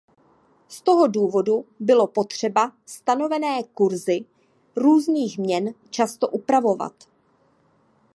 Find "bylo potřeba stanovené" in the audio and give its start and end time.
1.79-3.63